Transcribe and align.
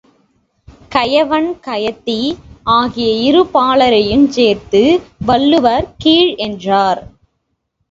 கயவன், 0.89 1.49
கயத்தி 1.67 2.17
ஆகிய 2.63 3.09
இருபாலரையுஞ் 3.27 4.27
சேர்த்து 4.27 4.83
வள்ளுவர் 5.25 5.89
கீழ் 5.97 6.35
என்றார். 6.39 7.03